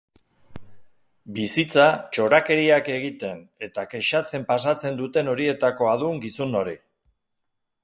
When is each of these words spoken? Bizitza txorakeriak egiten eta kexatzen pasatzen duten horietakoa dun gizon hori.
Bizitza 1.35 1.85
txorakeriak 2.15 2.89
egiten 2.95 3.45
eta 3.69 3.85
kexatzen 3.93 4.49
pasatzen 4.53 4.99
duten 5.05 5.31
horietakoa 5.35 5.95
dun 6.05 6.21
gizon 6.27 6.61
hori. 6.63 6.77